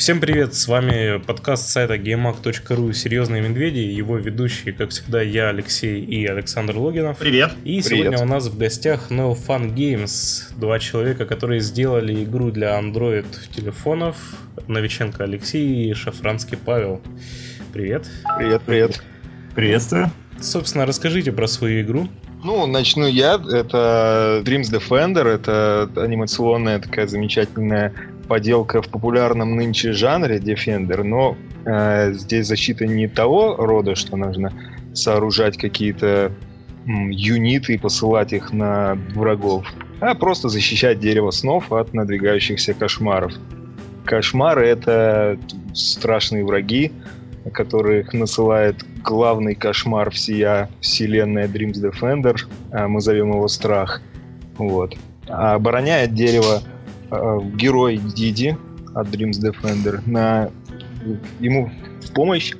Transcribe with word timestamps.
Всем 0.00 0.18
привет, 0.18 0.54
с 0.54 0.66
вами 0.66 1.18
подкаст 1.18 1.68
сайта 1.68 1.96
gamemag.ru 1.96 2.94
«Серьезные 2.94 3.42
медведи», 3.42 3.80
его 3.80 4.16
ведущие, 4.16 4.72
как 4.72 4.88
всегда, 4.88 5.20
я, 5.20 5.50
Алексей 5.50 6.02
и 6.02 6.24
Александр 6.24 6.78
Логинов. 6.78 7.18
Привет. 7.18 7.50
И 7.64 7.82
привет. 7.82 7.84
сегодня 7.84 8.18
у 8.18 8.24
нас 8.24 8.46
в 8.46 8.56
гостях 8.56 9.10
No 9.10 9.36
Fun 9.36 9.74
Games, 9.74 10.58
два 10.58 10.78
человека, 10.78 11.26
которые 11.26 11.60
сделали 11.60 12.24
игру 12.24 12.50
для 12.50 12.80
Android 12.80 13.26
телефонов, 13.54 14.16
Новиченко 14.68 15.24
Алексей 15.24 15.90
и 15.90 15.92
Шафранский 15.92 16.56
Павел. 16.56 17.02
Привет. 17.74 18.08
Привет, 18.38 18.62
привет. 18.64 19.02
Приветствую. 19.54 20.10
Собственно, 20.40 20.86
расскажите 20.86 21.30
про 21.30 21.46
свою 21.46 21.82
игру. 21.82 22.08
Ну, 22.42 22.66
начну 22.66 23.06
я. 23.06 23.34
Это 23.34 24.42
Dreams 24.46 24.72
Defender. 24.72 25.28
Это 25.28 25.90
анимационная 25.94 26.78
такая 26.78 27.06
замечательная 27.06 27.92
поделка 28.30 28.80
в 28.80 28.88
популярном 28.88 29.56
нынче 29.56 29.90
жанре 29.90 30.36
Defender, 30.36 31.02
но 31.02 31.36
э, 31.64 32.12
здесь 32.12 32.46
защита 32.46 32.86
не 32.86 33.08
того 33.08 33.56
рода, 33.56 33.96
что 33.96 34.16
нужно 34.16 34.52
сооружать 34.94 35.56
какие-то 35.56 36.30
юниты 36.86 37.74
и 37.74 37.78
посылать 37.78 38.32
их 38.32 38.52
на 38.52 38.96
врагов, 39.16 39.66
а 39.98 40.14
просто 40.14 40.48
защищать 40.48 41.00
дерево 41.00 41.32
снов 41.32 41.72
от 41.72 41.92
надвигающихся 41.92 42.72
кошмаров. 42.72 43.32
Кошмары— 44.04 44.64
это 44.68 45.36
страшные 45.74 46.44
враги, 46.44 46.92
которых 47.52 48.12
насылает 48.12 48.76
главный 49.02 49.56
кошмар 49.56 50.12
всея 50.12 50.70
вселенная 50.80 51.48
Dreams 51.48 51.82
Defender, 51.82 52.36
а 52.70 52.86
мы 52.86 53.00
зовем 53.00 53.32
его 53.32 53.48
Страх. 53.48 54.00
Вот. 54.56 54.96
А 55.26 55.54
обороняет 55.54 56.14
дерево 56.14 56.62
э, 57.10 57.38
герой 57.54 57.98
Диди 57.98 58.56
от 58.94 59.08
Dreams 59.08 59.40
Defender. 59.40 60.00
На... 60.06 60.50
Ему 61.40 61.70
в 62.02 62.12
помощь 62.12 62.54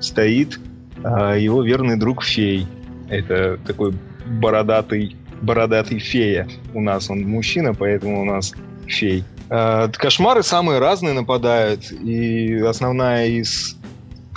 стоит 0.00 0.58
э, 1.02 1.36
его 1.40 1.62
верный 1.62 1.96
друг 1.96 2.22
Фей. 2.22 2.66
Это 3.08 3.58
такой 3.66 3.94
бородатый, 4.26 5.16
бородатый 5.40 5.98
фея. 5.98 6.48
У 6.74 6.80
нас 6.80 7.08
он 7.08 7.22
мужчина, 7.22 7.72
поэтому 7.72 8.22
у 8.22 8.24
нас 8.24 8.52
фей. 8.86 9.24
Э, 9.48 9.88
кошмары 9.92 10.42
самые 10.42 10.80
разные 10.80 11.14
нападают, 11.14 11.92
и 11.92 12.54
основная 12.58 13.28
из 13.28 13.76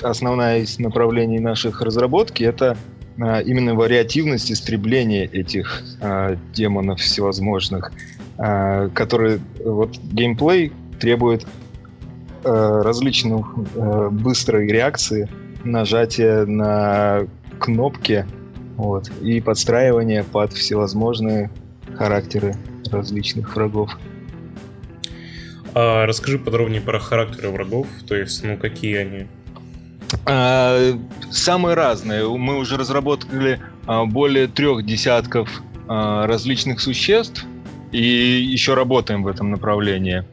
основная 0.02 0.60
из 0.60 0.80
направлений 0.80 1.40
наших 1.40 1.82
разработки 1.82 2.44
это 2.44 2.78
а, 3.22 3.42
именно 3.42 3.76
вариативность 3.76 4.52
истребления 4.52 5.26
этих 5.26 5.84
а, 6.02 6.38
демонов 6.54 7.02
всевозможных, 7.02 7.92
которые 8.40 9.42
вот 9.66 9.98
геймплей 9.98 10.72
требует 11.00 11.46
а, 12.46 12.84
различных 12.84 13.54
быстрой 14.12 14.68
реакции, 14.68 15.28
нажатия 15.66 16.46
на 16.46 17.28
кнопки 17.60 18.26
вот, 18.78 19.10
и 19.22 19.42
подстраивания 19.42 20.24
под 20.24 20.54
всевозможные 20.54 21.52
характеры 21.98 22.56
различных 22.92 23.56
врагов. 23.56 23.98
А 25.74 26.06
расскажи 26.06 26.40
подробнее 26.40 26.82
про 26.82 27.00
характеры 27.00 27.50
врагов, 27.50 27.88
то 28.08 28.16
есть, 28.16 28.44
ну, 28.44 28.58
какие 28.58 28.96
они? 28.98 29.28
А, 30.26 30.98
самые 31.30 31.76
разные. 31.76 32.28
Мы 32.28 32.58
уже 32.58 32.78
разработали 32.78 33.60
а, 33.86 34.06
более 34.06 34.48
трех 34.48 34.86
десятков 34.86 35.62
а, 35.88 36.26
различных 36.26 36.80
существ 36.80 37.46
и 37.92 38.02
еще 38.02 38.74
работаем 38.74 39.24
в 39.24 39.28
этом 39.28 39.52
направлении. 39.52 40.24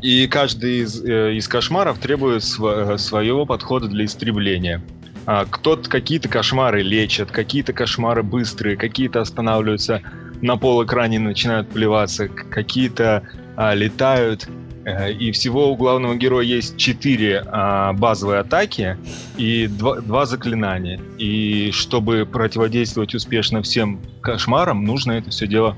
И 0.00 0.28
каждый 0.28 0.82
из, 0.82 1.04
э, 1.04 1.34
из 1.34 1.48
кошмаров 1.48 1.98
требует 1.98 2.44
св- 2.44 3.00
своего 3.00 3.46
подхода 3.46 3.88
для 3.88 4.04
истребления. 4.04 4.80
Кто-то 5.50 5.90
какие-то 5.90 6.28
кошмары 6.28 6.82
лечат, 6.82 7.30
какие-то 7.30 7.72
кошмары 7.72 8.22
быстрые, 8.22 8.76
какие-то 8.76 9.20
останавливаются 9.20 10.00
на 10.40 10.56
пол 10.56 10.84
экране 10.84 11.18
начинают 11.18 11.68
плеваться, 11.68 12.28
какие-то 12.28 13.24
а, 13.58 13.74
летают, 13.74 14.48
Э, 14.88 15.12
и 15.12 15.32
всего 15.32 15.70
у 15.70 15.76
главного 15.76 16.14
героя 16.14 16.44
есть 16.44 16.76
четыре 16.78 17.44
а, 17.46 17.92
базовые 17.92 18.40
атаки 18.40 18.96
и 19.36 19.66
два, 19.66 20.00
два 20.00 20.24
заклинания. 20.24 21.00
И 21.18 21.70
чтобы 21.72 22.26
противодействовать 22.30 23.14
успешно 23.14 23.60
всем 23.62 24.00
кошмарам, 24.22 24.84
нужно 24.84 25.12
это 25.12 25.30
все 25.30 25.46
дело 25.46 25.76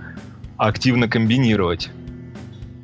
активно 0.56 1.08
комбинировать. 1.08 1.90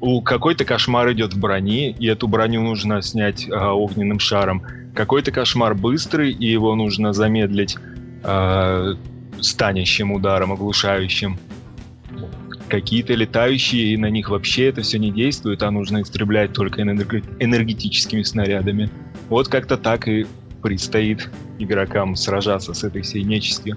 У 0.00 0.20
какой-то 0.20 0.64
кошмар 0.64 1.12
идет 1.12 1.34
в 1.34 1.38
броне, 1.38 1.90
и 1.90 2.06
эту 2.06 2.26
броню 2.26 2.62
нужно 2.62 3.02
снять 3.02 3.48
а, 3.48 3.72
огненным 3.72 4.18
шаром. 4.18 4.62
Какой-то 4.94 5.30
кошмар 5.30 5.74
быстрый, 5.74 6.32
и 6.32 6.46
его 6.50 6.74
нужно 6.74 7.12
замедлить 7.12 7.76
а, 8.24 8.94
станящим 9.40 10.10
ударом, 10.10 10.52
оглушающим 10.52 11.38
какие-то 12.68 13.14
летающие, 13.14 13.94
и 13.94 13.96
на 13.96 14.10
них 14.10 14.30
вообще 14.30 14.68
это 14.68 14.82
все 14.82 14.98
не 14.98 15.10
действует, 15.10 15.62
а 15.62 15.70
нужно 15.70 16.02
истреблять 16.02 16.52
только 16.52 16.82
энергетическими 16.82 18.22
снарядами. 18.22 18.90
Вот 19.28 19.48
как-то 19.48 19.76
так 19.76 20.08
и 20.08 20.26
предстоит 20.62 21.30
игрокам 21.58 22.16
сражаться 22.16 22.74
с 22.74 22.84
этой 22.84 23.02
всей 23.02 23.22
нечистью. 23.22 23.76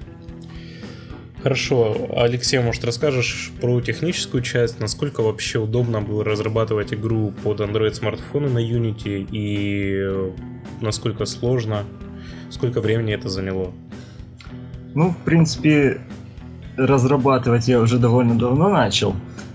Хорошо. 1.41 2.09
Алексей, 2.17 2.59
может, 2.59 2.83
расскажешь 2.83 3.51
про 3.61 3.79
техническую 3.79 4.43
часть? 4.43 4.79
Насколько 4.81 5.21
вообще 5.21 5.59
удобно 5.59 6.01
было 6.01 6.25
разрабатывать 6.25 6.93
игру 6.93 7.33
под 7.43 7.61
Android 7.61 7.93
смартфоны 7.93 8.49
на 8.49 8.59
Unity 8.59 9.25
и 9.31 10.33
насколько 10.81 11.25
сложно? 11.25 11.85
Сколько 12.49 12.81
времени 12.81 13.13
это 13.13 13.29
заняло? 13.29 13.71
Ну, 14.95 15.11
в 15.11 15.17
принципе, 15.19 16.01
разрабатывать 16.79 17.67
я 17.67 17.79
уже 17.79 17.99
довольно 17.99 18.37
давно 18.37 18.69
начал, 18.69 19.13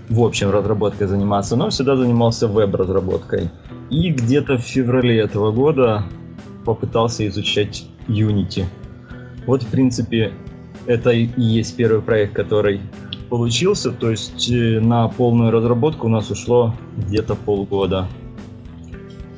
в 0.09 0.21
общем, 0.21 0.51
разработкой 0.51 1.07
заниматься, 1.07 1.55
но 1.55 1.69
всегда 1.69 1.95
занимался 1.95 2.47
веб-разработкой. 2.47 3.49
И 3.89 4.11
где-то 4.11 4.57
в 4.57 4.61
феврале 4.61 5.19
этого 5.19 5.51
года 5.51 6.03
попытался 6.65 7.27
изучать 7.27 7.85
Unity. 8.07 8.65
Вот, 9.47 9.63
в 9.63 9.67
принципе, 9.67 10.33
это 10.85 11.11
и 11.11 11.29
есть 11.41 11.75
первый 11.75 12.01
проект, 12.01 12.33
который 12.33 12.81
получился, 13.29 13.91
то 13.91 14.11
есть 14.11 14.49
э, 14.51 14.79
на 14.79 15.07
полную 15.07 15.51
разработку 15.51 16.07
у 16.07 16.09
нас 16.09 16.29
ушло 16.29 16.75
где-то 16.97 17.35
полгода. 17.35 18.07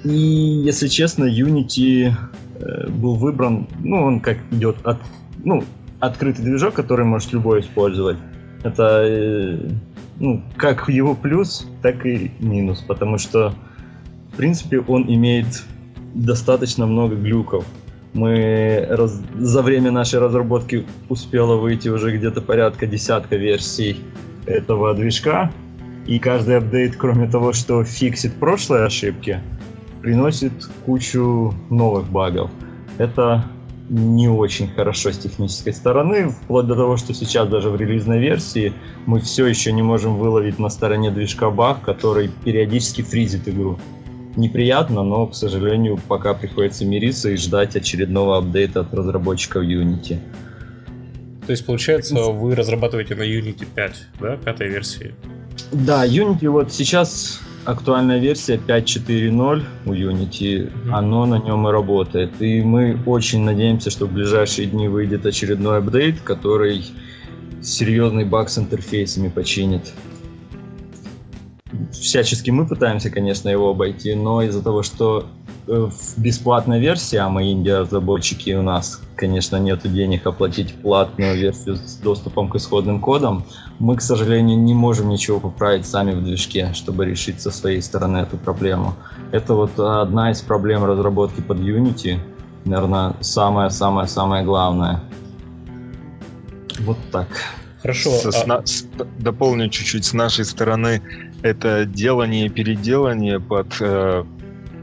И, 0.04 0.10
если 0.10 0.88
честно, 0.88 1.24
Unity 1.24 2.12
э, 2.60 2.90
был 2.90 3.16
выбран, 3.16 3.68
ну, 3.80 4.04
он 4.04 4.20
как 4.20 4.38
идет 4.52 4.78
от, 4.84 4.98
ну, 5.44 5.64
открытый 6.00 6.46
движок, 6.46 6.74
который 6.74 7.06
может 7.06 7.34
любой 7.34 7.62
использовать. 7.62 8.18
Это 8.64 9.04
э, 9.06 9.70
ну, 10.20 10.44
как 10.56 10.90
его 10.90 11.16
плюс, 11.16 11.68
так 11.82 12.06
и 12.06 12.32
минус, 12.40 12.84
потому 12.88 13.18
что, 13.18 13.54
в 14.34 14.38
принципе, 14.38 14.80
он 14.80 15.04
имеет 15.08 15.64
достаточно 16.14 16.86
много 16.86 17.16
глюков. 17.16 17.66
Мы 18.14 18.86
раз... 18.90 19.22
за 19.36 19.62
время 19.62 19.92
нашей 19.92 20.20
разработки 20.20 20.86
успело 21.10 21.58
выйти 21.58 21.90
уже 21.90 22.16
где-то 22.18 22.42
порядка 22.42 22.88
десятка 22.88 23.36
версий 23.36 23.98
этого 24.46 24.94
движка, 24.94 25.52
и 26.08 26.20
каждый 26.20 26.58
апдейт, 26.58 26.96
кроме 26.96 27.30
того, 27.30 27.54
что 27.54 27.84
фиксит 27.84 28.34
прошлые 28.36 28.86
ошибки, 28.86 29.42
приносит 30.02 30.54
кучу 30.86 31.54
новых 31.70 32.10
багов. 32.10 32.50
Это 32.98 33.44
не 33.90 34.28
очень 34.28 34.68
хорошо 34.68 35.12
с 35.12 35.18
технической 35.18 35.74
стороны, 35.74 36.30
вплоть 36.30 36.68
до 36.68 36.76
того, 36.76 36.98
что 36.98 37.14
сейчас 37.14 37.48
даже 37.48 37.70
в 37.70 37.76
релизной 37.76 38.20
версии 38.20 38.74
мы 39.06 39.20
все 39.20 39.46
еще 39.46 39.72
не 39.72 39.82
можем 39.82 40.18
выловить 40.18 40.60
на 40.60 40.70
стороне 40.70 41.12
движка 41.12 41.50
баг, 41.50 41.82
который 41.84 42.30
периодически 42.44 43.02
фризит 43.02 43.48
игру. 43.48 43.80
Неприятно, 44.36 45.04
но, 45.04 45.28
к 45.28 45.36
сожалению, 45.36 46.00
пока 46.08 46.34
приходится 46.34 46.86
мириться 46.86 47.30
и 47.30 47.38
ждать 47.38 47.76
очередного 47.76 48.38
апдейта 48.38 48.82
от 48.82 48.94
разработчиков 48.94 49.64
Unity. 49.64 50.20
То 51.46 51.52
есть, 51.52 51.66
получается, 51.66 52.16
вы 52.16 52.56
разрабатываете 52.56 53.16
на 53.16 53.24
Unity 53.24 53.66
5, 53.74 54.08
да, 54.20 54.38
пятой 54.38 54.68
версии? 54.68 55.16
Да, 55.72 56.06
Unity 56.06 56.50
вот 56.50 56.72
сейчас 56.72 57.40
актуальная 57.68 58.18
версия 58.18 58.56
5.4.0 58.56 59.64
у 59.86 59.94
Unity, 59.94 60.72
оно 60.90 61.26
на 61.26 61.36
нем 61.36 61.68
и 61.68 61.72
работает. 61.72 62.42
И 62.42 62.62
мы 62.62 62.98
очень 63.06 63.44
надеемся, 63.44 63.90
что 63.90 64.06
в 64.06 64.14
ближайшие 64.14 64.68
дни 64.68 64.88
выйдет 64.88 65.26
очередной 65.26 65.80
апдейт, 65.80 66.22
который 66.22 66.86
серьезный 67.62 68.24
баг 68.24 68.50
с 68.50 68.58
интерфейсами 68.58 69.28
починит. 69.28 69.94
Всячески 71.92 72.52
мы 72.52 72.66
пытаемся, 72.66 73.10
конечно, 73.10 73.50
его 73.50 73.70
обойти, 73.70 74.16
но 74.16 74.42
из-за 74.44 74.64
того, 74.64 74.82
что 74.82 75.28
в 75.68 76.18
бесплатной 76.18 76.80
версии, 76.80 77.18
а 77.18 77.30
мы 77.30 77.52
инди-разработчики, 77.52 78.52
у 78.52 78.62
нас, 78.62 79.02
конечно, 79.16 79.58
нет 79.58 79.82
денег 79.84 80.26
оплатить 80.26 80.74
платную 80.76 81.36
версию 81.36 81.76
с 81.76 81.96
доступом 81.98 82.50
к 82.50 82.56
исходным 82.56 83.02
кодам, 83.02 83.46
мы, 83.80 83.98
к 83.98 84.02
сожалению, 84.02 84.58
не 84.58 84.74
можем 84.74 85.10
ничего 85.10 85.40
поправить 85.40 85.86
сами 85.86 86.14
в 86.14 86.24
движке, 86.24 86.74
чтобы 86.74 87.06
решить 87.06 87.42
со 87.42 87.52
своей 87.52 87.82
стороны 87.82 88.20
эту 88.20 88.38
проблему. 88.38 88.96
Это 89.32 89.54
вот 89.54 89.78
одна 89.80 90.32
из 90.32 90.42
проблем 90.42 90.86
разработки 90.86 91.42
под 91.42 91.60
Unity, 91.60 92.20
наверное, 92.66 93.14
самое-самое-самое 93.20 94.46
главное. 94.46 95.04
Вот 96.80 96.98
так. 97.12 97.28
Хорошо. 97.82 98.12
Со, 98.12 98.30
а... 98.30 98.66
с, 98.66 98.86
дополню 99.20 99.70
чуть-чуть 99.70 100.06
с 100.06 100.14
нашей 100.14 100.46
стороны. 100.46 101.02
Это 101.44 101.86
делание 101.86 102.48
и 102.48 102.50
переделание 102.50 103.40
под 103.40 103.68
э, 103.80 104.24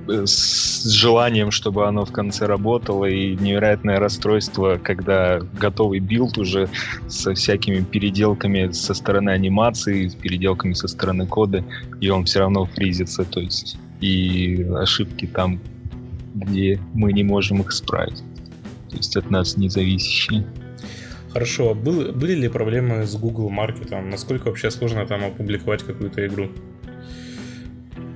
с 0.06 0.84
желанием, 0.90 1.50
чтобы 1.50 1.86
оно 1.86 2.04
в 2.04 2.12
конце 2.12 2.46
работало, 2.46 3.06
и 3.06 3.36
невероятное 3.36 3.98
расстройство, 3.98 4.78
когда 4.82 5.40
готовый 5.58 6.00
билд 6.00 6.38
уже 6.38 6.68
со 7.08 7.34
всякими 7.34 7.82
переделками 7.82 8.72
со 8.72 8.94
стороны 8.94 9.30
анимации, 9.30 10.08
с 10.08 10.14
переделками 10.14 10.74
со 10.74 10.88
стороны 10.88 11.26
кода, 11.26 11.64
и 12.00 12.10
он 12.10 12.24
все 12.24 12.40
равно 12.40 12.66
фризится, 12.66 13.24
то 13.24 13.40
есть 13.40 13.78
и 14.00 14.66
ошибки 14.74 15.26
там, 15.26 15.60
где 16.34 16.78
мы 16.92 17.12
не 17.12 17.22
можем 17.22 17.60
их 17.60 17.70
исправить. 17.70 18.22
То 18.90 18.96
есть 18.96 19.16
от 19.16 19.30
нас 19.30 19.56
не 19.56 19.68
зависящие. 19.68 20.46
Хорошо, 21.32 21.70
а 21.70 21.74
был, 21.74 22.12
были 22.12 22.34
ли 22.34 22.48
проблемы 22.48 23.06
с 23.06 23.16
Google 23.16 23.50
маркетом? 23.50 24.08
Насколько 24.08 24.48
вообще 24.48 24.70
сложно 24.70 25.04
там 25.06 25.24
опубликовать 25.24 25.82
какую-то 25.82 26.24
игру? 26.26 26.50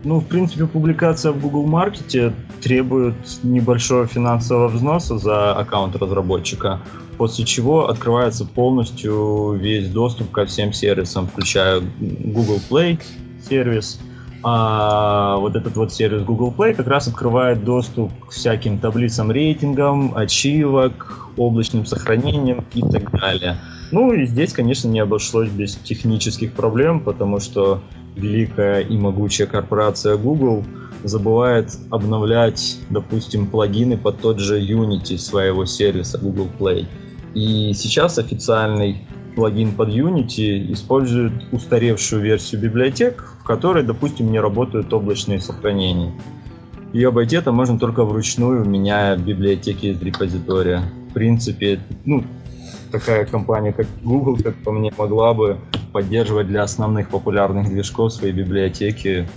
Ну, 0.08 0.20
в 0.20 0.25
принципе, 0.25 0.64
публикация 0.64 1.32
в 1.32 1.40
Google 1.43 1.66
Маркете 1.66 2.32
требует 2.62 3.14
небольшого 3.43 4.06
финансового 4.06 4.69
взноса 4.69 5.19
за 5.19 5.52
аккаунт 5.52 5.96
разработчика, 5.96 6.81
после 7.19 7.44
чего 7.44 7.90
открывается 7.90 8.46
полностью 8.46 9.52
весь 9.60 9.90
доступ 9.90 10.31
ко 10.31 10.46
всем 10.46 10.72
сервисам, 10.72 11.26
включая 11.26 11.82
Google 12.00 12.58
Play 12.70 12.99
сервис. 13.46 14.00
А 14.43 15.37
вот 15.37 15.56
этот 15.56 15.76
вот 15.76 15.93
сервис 15.93 16.22
Google 16.22 16.55
Play 16.56 16.72
как 16.72 16.87
раз 16.87 17.06
открывает 17.06 17.62
доступ 17.62 18.10
к 18.28 18.31
всяким 18.31 18.78
таблицам 18.78 19.31
рейтингам, 19.31 20.16
ачивок, 20.16 21.28
облачным 21.37 21.84
сохранением 21.84 22.64
и 22.72 22.81
так 22.81 23.10
далее. 23.10 23.58
Ну 23.90 24.14
и 24.14 24.25
здесь, 24.25 24.55
конечно, 24.55 24.88
не 24.88 25.00
обошлось 25.00 25.50
без 25.50 25.76
технических 25.76 26.55
проблем, 26.55 27.00
потому 27.00 27.40
что 27.40 27.82
великая 28.19 28.81
и 28.81 28.97
могучая 28.97 29.47
корпорация 29.47 30.17
Google 30.17 30.65
забывает 31.05 31.76
обновлять, 31.91 32.79
допустим, 32.91 33.47
плагины 33.47 33.97
под 33.97 34.20
тот 34.20 34.38
же 34.41 34.61
Unity 34.61 35.17
своего 35.17 35.65
сервиса 35.65 36.19
Google 36.19 36.49
Play. 36.59 36.87
И 37.35 37.73
сейчас 37.75 38.19
официальный 38.19 39.06
плагин 39.37 39.73
под 39.73 39.91
Unity 39.91 40.73
использует 40.73 41.32
устаревшую 41.53 42.23
версию 42.23 42.61
библиотек, 42.62 43.25
в 43.41 43.44
которой, 43.44 43.85
допустим, 43.85 44.32
не 44.32 44.41
работают 44.41 44.93
облачные 44.93 45.41
сохранения. 45.41 46.12
И 46.93 47.05
обойти 47.05 47.37
это 47.37 47.53
можно 47.53 47.79
только 47.79 48.05
вручную, 48.05 48.65
меняя 48.65 49.17
библиотеки 49.17 49.87
из 49.87 50.03
репозитория. 50.03 50.82
В 51.11 51.15
принципе, 51.15 51.81
ну, 52.05 52.25
такая 52.91 53.26
компания, 53.26 53.73
как 53.73 53.87
Google, 54.03 54.38
как 54.43 54.56
по 54.65 54.73
мне, 54.73 54.93
могла 54.97 55.35
бы 55.35 55.59
поддерживать 55.98 56.46
для 56.46 56.62
основных 56.62 57.08
популярных 57.08 57.70
движков 57.70 58.12
свои 58.12 58.30
библиотеки 58.30 59.28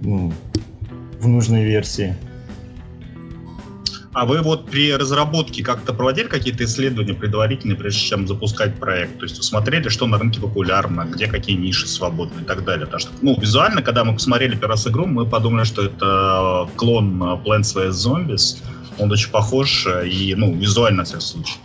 ну, 0.00 0.32
в 1.20 1.28
нужной 1.28 1.64
версии. 1.64 2.16
А 4.14 4.24
вы 4.24 4.40
вот 4.40 4.70
при 4.70 4.94
разработке 4.94 5.62
как-то 5.62 5.92
проводили 5.92 6.28
какие-то 6.28 6.64
исследования 6.64 7.12
предварительные, 7.12 7.76
прежде 7.76 8.00
чем 8.00 8.26
запускать 8.26 8.74
проект? 8.76 9.18
То 9.18 9.24
есть 9.26 9.36
вы 9.36 9.42
смотрели, 9.42 9.90
что 9.90 10.06
на 10.06 10.16
рынке 10.16 10.40
популярно, 10.40 11.04
где 11.04 11.26
какие 11.26 11.58
ниши 11.58 11.86
свободны 11.86 12.40
и 12.40 12.44
так 12.44 12.64
далее? 12.64 12.86
Потому 12.86 13.00
что, 13.00 13.10
ну, 13.20 13.38
визуально, 13.38 13.82
когда 13.82 14.02
мы 14.02 14.14
посмотрели 14.14 14.52
первый 14.52 14.70
раз 14.70 14.86
игру, 14.86 15.04
мы 15.04 15.26
подумали, 15.26 15.64
что 15.64 15.84
это 15.84 16.70
клон 16.76 17.22
Plants 17.44 17.76
vs. 17.76 17.90
Zombies. 17.90 18.62
Он 18.98 19.12
очень 19.12 19.30
похож 19.30 19.86
и, 20.06 20.34
ну, 20.38 20.54
визуально, 20.54 21.02
в 21.02 21.06
всяком 21.06 21.20
случае. 21.20 21.56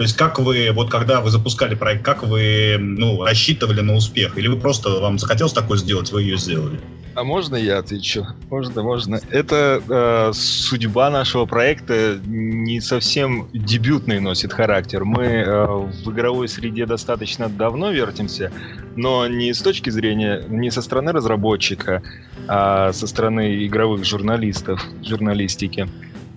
То 0.00 0.04
есть 0.04 0.16
как 0.16 0.38
вы, 0.38 0.70
вот 0.72 0.90
когда 0.90 1.20
вы 1.20 1.28
запускали 1.28 1.74
проект, 1.74 2.02
как 2.02 2.22
вы 2.22 2.78
ну, 2.80 3.22
рассчитывали 3.22 3.82
на 3.82 3.92
успех? 3.92 4.38
Или 4.38 4.48
вы 4.48 4.58
просто, 4.58 4.98
вам 4.98 5.18
захотелось 5.18 5.52
такое 5.52 5.76
сделать, 5.76 6.10
вы 6.10 6.22
ее 6.22 6.38
сделали? 6.38 6.80
А 7.14 7.22
можно 7.22 7.54
я 7.54 7.76
отвечу? 7.76 8.26
Можно, 8.48 8.82
можно. 8.82 9.20
Это 9.28 9.82
э, 9.86 10.32
судьба 10.32 11.10
нашего 11.10 11.44
проекта 11.44 12.18
не 12.24 12.80
совсем 12.80 13.50
дебютный 13.52 14.20
носит 14.20 14.54
характер. 14.54 15.04
Мы 15.04 15.24
э, 15.24 15.66
в 15.66 16.10
игровой 16.10 16.48
среде 16.48 16.86
достаточно 16.86 17.50
давно 17.50 17.90
вертимся, 17.90 18.50
но 18.96 19.26
не 19.26 19.52
с 19.52 19.60
точки 19.60 19.90
зрения, 19.90 20.42
не 20.48 20.70
со 20.70 20.80
стороны 20.80 21.12
разработчика, 21.12 22.02
а 22.48 22.94
со 22.94 23.06
стороны 23.06 23.66
игровых 23.66 24.06
журналистов, 24.06 24.82
журналистики. 25.02 25.90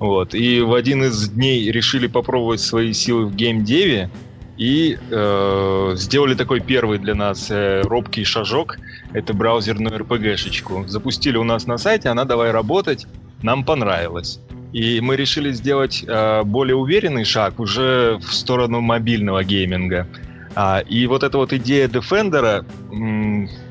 Вот. 0.03 0.35
И 0.35 0.59
в 0.59 0.73
один 0.73 1.05
из 1.05 1.29
дней 1.29 1.71
решили 1.71 2.07
попробовать 2.07 2.59
свои 2.59 2.91
силы 2.91 3.27
в 3.27 3.35
геймдеве 3.37 4.09
и 4.57 4.97
э, 5.09 5.93
сделали 5.95 6.35
такой 6.35 6.59
первый 6.59 6.97
для 6.97 7.15
нас 7.15 7.49
э, 7.49 7.83
робкий 7.85 8.25
шажок. 8.25 8.79
Это 9.13 9.33
браузерную 9.33 9.97
RPG-шечку. 9.97 10.85
Запустили 10.89 11.37
у 11.37 11.45
нас 11.45 11.67
на 11.67 11.77
сайте, 11.77 12.09
она 12.09 12.25
давай 12.25 12.51
работать. 12.51 13.07
Нам 13.43 13.63
понравилось. 13.63 14.41
И 14.73 14.99
мы 14.99 15.15
решили 15.15 15.53
сделать 15.53 16.03
э, 16.05 16.43
более 16.43 16.75
уверенный 16.75 17.23
шаг 17.23 17.61
уже 17.61 18.19
в 18.21 18.33
сторону 18.33 18.81
мобильного 18.81 19.45
гейминга. 19.45 20.05
А, 20.53 20.79
и 20.79 21.07
вот 21.07 21.23
эта 21.23 21.37
вот 21.37 21.53
идея 21.53 21.87
Defender 21.87 22.65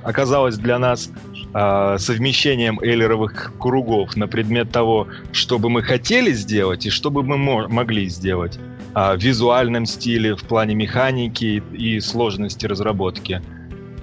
оказалась 0.03 0.57
для 0.57 0.79
нас 0.79 1.11
э, 1.55 1.97
совмещением 1.99 2.81
эйлеровых 2.81 3.53
кругов 3.59 4.17
на 4.17 4.27
предмет 4.27 4.71
того, 4.71 5.09
что 5.33 5.59
бы 5.59 5.69
мы 5.69 5.83
хотели 5.83 6.33
сделать 6.33 6.87
и 6.87 6.91
что 6.91 7.11
бы 7.11 7.23
мы 7.23 7.37
мо- 7.37 7.69
могли 7.69 8.09
сделать 8.09 8.59
э, 8.95 9.17
в 9.17 9.23
визуальном 9.23 9.87
стиле, 9.87 10.35
в 10.35 10.43
плане 10.45 10.75
механики 10.75 11.63
и 11.73 12.01
сложности 12.01 12.67
разработки. 12.67 13.43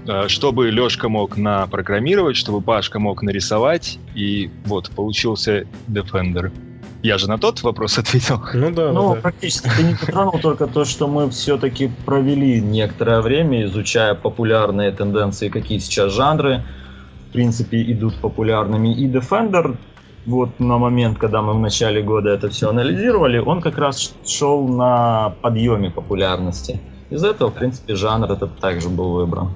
Э, 0.07 0.27
чтобы 0.27 0.71
Лешка 0.71 1.09
мог 1.09 1.37
напрограммировать, 1.37 2.35
чтобы 2.35 2.61
Пашка 2.61 2.99
мог 2.99 3.21
нарисовать, 3.21 3.99
и 4.15 4.49
вот 4.65 4.89
получился 4.91 5.65
Defender. 5.87 6.51
Я 7.03 7.17
же 7.17 7.29
на 7.29 7.37
тот 7.37 7.61
вопрос 7.63 7.97
ответил. 7.99 8.41
Ну 8.53 8.71
да. 8.71 8.91
Ну, 8.91 9.15
да. 9.15 9.21
практически 9.21 9.69
ты 9.75 9.83
не 9.83 9.93
затронул 9.93 10.39
только 10.39 10.67
то, 10.67 10.83
что 10.85 11.07
мы 11.07 11.29
все-таки 11.29 11.91
провели 12.05 12.59
некоторое 12.59 13.21
время, 13.21 13.65
изучая 13.65 14.15
популярные 14.15 14.91
тенденции, 14.91 15.49
какие 15.49 15.79
сейчас 15.79 16.13
жанры, 16.13 16.63
в 17.29 17.31
принципе, 17.31 17.81
идут 17.91 18.15
популярными. 18.15 18.93
И 18.93 19.07
Defender, 19.07 19.77
вот 20.25 20.59
на 20.59 20.77
момент, 20.77 21.19
когда 21.19 21.41
мы 21.41 21.53
в 21.53 21.59
начале 21.59 22.01
года 22.01 22.29
это 22.29 22.49
все 22.49 22.69
анализировали, 22.69 23.37
он 23.37 23.61
как 23.61 23.77
раз 23.77 24.15
шел 24.25 24.67
на 24.67 25.35
подъеме 25.41 25.91
популярности. 25.91 26.79
Из 27.11 27.23
этого, 27.23 27.51
в 27.51 27.53
принципе, 27.53 27.95
жанр 27.95 28.31
этот 28.31 28.59
также 28.59 28.89
был 28.89 29.11
выбран. 29.11 29.55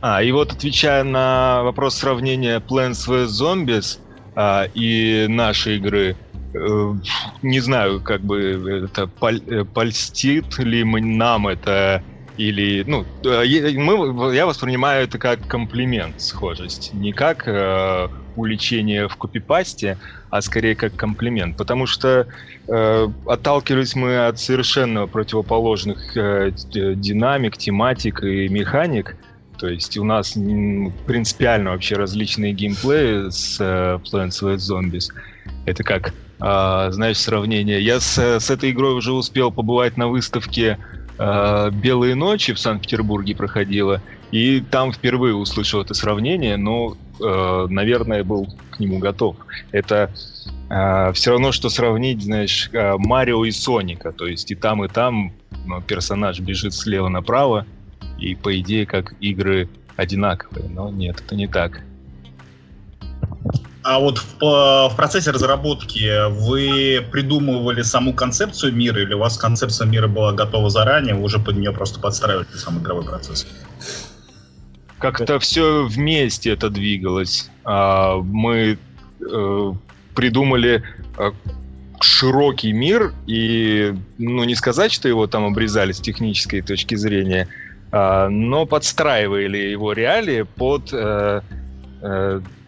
А, 0.00 0.22
и 0.22 0.32
вот 0.32 0.52
отвечая 0.52 1.04
на 1.04 1.62
вопрос 1.62 1.96
сравнения 1.96 2.60
Plants 2.60 3.08
vs. 3.08 3.26
Zombies 3.26 3.98
а, 4.34 4.66
и 4.74 5.26
нашей 5.28 5.76
игры, 5.76 6.16
э, 6.54 6.94
не 7.42 7.60
знаю, 7.60 8.00
как 8.00 8.22
бы 8.22 8.84
это 8.86 9.08
поль, 9.08 9.42
э, 9.46 9.64
польстит 9.64 10.58
ли 10.58 10.84
нам 10.84 11.48
это 11.48 12.02
или, 12.40 12.84
ну, 12.86 13.04
э, 13.22 13.44
мы, 13.74 14.34
я 14.34 14.46
воспринимаю 14.46 15.04
это 15.04 15.18
как 15.18 15.46
комплимент, 15.46 16.22
схожесть. 16.22 16.94
Не 16.94 17.12
как 17.12 17.46
э, 17.46 18.08
уличение 18.34 19.08
в 19.08 19.16
копипасте, 19.16 19.98
а 20.30 20.40
скорее 20.40 20.74
как 20.74 20.96
комплимент. 20.96 21.58
Потому 21.58 21.84
что 21.84 22.26
э, 22.66 23.08
отталкивались 23.26 23.94
мы 23.94 24.26
от 24.26 24.40
совершенно 24.40 25.06
противоположных 25.06 26.16
э, 26.16 26.52
динамик, 26.72 27.58
тематик 27.58 28.24
и 28.24 28.48
механик. 28.48 29.16
То 29.58 29.68
есть 29.68 29.98
у 29.98 30.04
нас 30.04 30.32
принципиально 31.06 31.72
вообще 31.72 31.96
различные 31.96 32.54
геймплеи 32.54 33.28
с 33.28 33.58
э, 33.60 33.98
Plants 34.10 34.40
vs. 34.42 34.56
Zombies. 34.56 35.12
Это 35.66 35.84
как, 35.84 36.14
э, 36.40 36.88
знаешь, 36.90 37.18
сравнение. 37.18 37.82
Я 37.82 38.00
с, 38.00 38.16
с 38.16 38.48
этой 38.48 38.70
игрой 38.70 38.94
уже 38.94 39.12
успел 39.12 39.52
побывать 39.52 39.98
на 39.98 40.08
выставке 40.08 40.78
э, 40.78 40.99
«Белые 41.20 42.14
ночи» 42.14 42.54
в 42.54 42.58
Санкт-Петербурге 42.58 43.34
проходила, 43.36 44.00
и 44.30 44.60
там 44.60 44.92
впервые 44.92 45.34
услышал 45.34 45.82
это 45.82 45.94
сравнение, 45.94 46.56
но, 46.56 46.96
э, 47.20 47.66
наверное, 47.68 48.22
был 48.22 48.48
к 48.70 48.78
нему 48.78 48.98
готов. 48.98 49.36
Это 49.72 50.10
э, 50.70 51.12
все 51.12 51.32
равно, 51.32 51.52
что 51.52 51.68
сравнить, 51.68 52.22
знаешь, 52.22 52.70
э, 52.72 52.94
Марио 52.96 53.44
и 53.44 53.50
Соника, 53.50 54.12
то 54.12 54.26
есть 54.26 54.50
и 54.50 54.54
там, 54.54 54.84
и 54.84 54.88
там 54.88 55.32
персонаж 55.86 56.38
бежит 56.40 56.74
слева 56.74 57.08
направо, 57.08 57.66
и 58.18 58.34
по 58.34 58.58
идее 58.58 58.86
как 58.86 59.14
игры 59.20 59.68
одинаковые, 59.96 60.68
но 60.68 60.90
нет, 60.90 61.22
это 61.24 61.34
не 61.34 61.48
так. 61.48 61.82
А 63.82 63.98
вот 63.98 64.18
в, 64.18 64.38
в 64.40 64.96
процессе 64.96 65.30
разработки 65.30 66.28
вы 66.28 67.04
придумывали 67.10 67.82
саму 67.82 68.12
концепцию 68.12 68.74
мира, 68.74 69.00
или 69.00 69.14
у 69.14 69.18
вас 69.18 69.38
концепция 69.38 69.86
мира 69.86 70.06
была 70.06 70.32
готова 70.32 70.68
заранее, 70.68 71.14
вы 71.14 71.22
уже 71.22 71.38
под 71.38 71.56
нее 71.56 71.72
просто 71.72 71.98
подстраивали 71.98 72.46
сам 72.54 72.78
игровой 72.78 73.04
процесс? 73.04 73.46
Как-то 74.98 75.38
все 75.38 75.86
вместе 75.86 76.50
это 76.50 76.68
двигалось. 76.68 77.50
А, 77.64 78.16
мы 78.16 78.76
э, 79.20 79.72
придумали 80.14 80.82
э, 81.16 81.30
широкий 82.02 82.72
мир, 82.72 83.14
и, 83.26 83.94
ну, 84.18 84.44
не 84.44 84.54
сказать, 84.54 84.92
что 84.92 85.08
его 85.08 85.26
там 85.26 85.46
обрезали 85.46 85.92
с 85.92 86.00
технической 86.00 86.60
точки 86.60 86.96
зрения, 86.96 87.48
а, 87.92 88.28
но 88.28 88.66
подстраивали 88.66 89.56
его 89.56 89.94
реалии 89.94 90.42
под 90.42 90.90
э, 90.92 91.40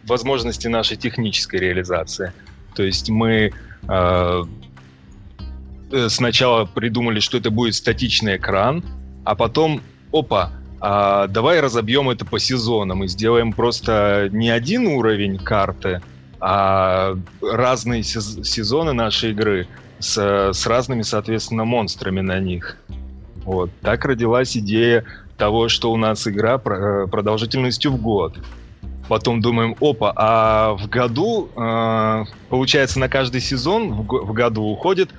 возможности 0.05 0.69
нашей 0.69 0.97
технической 0.97 1.61
реализации. 1.61 2.33
То 2.75 2.83
есть 2.83 3.11
мы 3.11 3.53
э, 3.89 4.43
сначала 6.09 6.65
придумали, 6.65 7.21
что 7.21 7.39
это 7.39 7.51
будет 7.51 7.75
статичный 7.75 8.37
экран, 8.37 8.85
а 9.25 9.35
потом, 9.35 9.83
опа, 10.13 10.53
а 10.81 11.29
давай 11.29 11.61
разобьем 11.61 12.11
это 12.11 12.25
по 12.25 12.39
сезонам 12.39 13.05
и 13.05 13.09
сделаем 13.09 13.53
просто 13.53 14.29
не 14.33 14.51
один 14.51 14.87
уровень 14.87 15.39
карты, 15.39 16.03
а 16.41 17.17
разные 17.41 18.03
сезоны 18.03 18.93
нашей 18.93 19.31
игры 19.31 19.69
с, 20.01 20.19
с 20.53 20.67
разными, 20.67 21.03
соответственно, 21.03 21.65
монстрами 21.65 22.21
на 22.21 22.41
них. 22.41 22.77
Вот. 23.45 23.71
Так 23.81 24.05
родилась 24.05 24.57
идея 24.57 25.05
того, 25.37 25.69
что 25.69 25.93
у 25.93 25.97
нас 25.97 26.27
игра 26.27 26.61
э, 26.65 27.07
продолжительностью 27.07 27.93
в 27.93 28.01
год. 28.01 28.37
Потом 29.13 29.43
думаем, 29.43 29.77
опа, 29.79 30.11
а 30.17 30.73
в 30.73 30.89
году, 30.89 31.51
э, 31.55 32.25
получается, 32.49 32.99
на 32.99 33.11
каждый 33.11 33.43
сезон 33.43 33.93
в, 33.93 34.05
в 34.05 34.33
году 34.33 34.63
уходит 34.63 35.11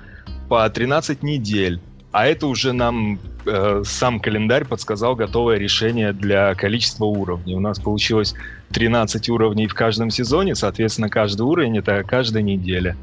по 0.48 0.68
13 0.68 1.22
недель. 1.22 1.80
А 2.10 2.26
это 2.26 2.48
уже 2.48 2.72
нам 2.72 3.20
э, 3.46 3.82
сам 3.84 4.18
календарь 4.18 4.64
подсказал 4.64 5.14
готовое 5.14 5.58
решение 5.58 6.12
для 6.12 6.56
количества 6.56 7.04
уровней. 7.04 7.54
У 7.54 7.60
нас 7.60 7.78
получилось 7.78 8.34
13 8.72 9.28
уровней 9.28 9.68
в 9.68 9.74
каждом 9.74 10.10
сезоне, 10.10 10.56
соответственно, 10.56 11.08
каждый 11.08 11.42
уровень 11.42 11.78
это 11.78 12.02
каждая 12.02 12.42
неделя. 12.42 12.96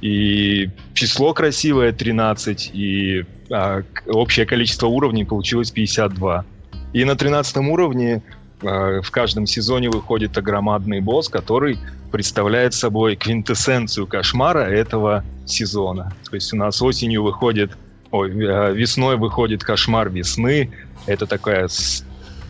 И 0.00 0.70
число 0.94 1.34
красивое 1.34 1.92
13, 1.92 2.70
и 2.72 3.26
а, 3.50 3.82
общее 4.06 4.46
количество 4.46 4.86
уровней 4.86 5.26
получилось 5.26 5.70
52. 5.70 6.46
И 6.94 7.04
на 7.04 7.14
13 7.14 7.58
уровне 7.58 8.22
в 8.60 9.10
каждом 9.10 9.46
сезоне 9.46 9.90
выходит 9.90 10.36
огромадный 10.36 11.00
босс, 11.00 11.28
который 11.28 11.78
представляет 12.10 12.74
собой 12.74 13.16
квинтэссенцию 13.16 14.06
кошмара 14.06 14.60
этого 14.60 15.24
сезона. 15.46 16.12
То 16.28 16.34
есть 16.34 16.52
у 16.52 16.56
нас 16.56 16.82
осенью 16.82 17.22
выходит, 17.22 17.72
ой, 18.10 18.30
э, 18.30 18.74
весной 18.74 19.16
выходит 19.16 19.62
кошмар 19.64 20.10
весны. 20.10 20.70
Это 21.06 21.26
такая 21.26 21.68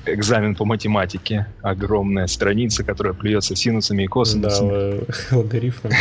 экзамен 0.07 0.55
по 0.55 0.65
математике. 0.65 1.47
Огромная 1.63 2.27
страница, 2.27 2.85
которая 2.85 3.13
плюется 3.13 3.55
синусами 3.55 4.05
и 4.05 4.07
косинусами. 4.07 5.05
Да, 5.07 5.15
логарифмами. 5.37 5.97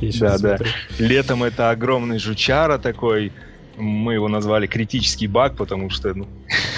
Да, 0.20 0.38
да. 0.38 0.58
Летом 0.98 1.42
это 1.42 1.70
огромный 1.70 2.18
жучара 2.18 2.78
такой. 2.78 3.32
Мы 3.76 4.14
его 4.14 4.28
назвали 4.28 4.66
критический 4.66 5.28
баг, 5.28 5.56
потому 5.56 5.90
что 5.90 6.14
ну, 6.14 6.26
Э, 6.48 6.77